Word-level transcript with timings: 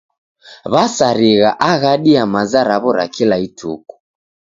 W'asarighaa 0.73 1.57
aghadi 1.73 2.11
ya 2.17 2.23
maza 2.33 2.61
raw'o 2.69 2.91
ra 2.97 3.05
kila 3.15 3.35
ituku. 3.47 3.93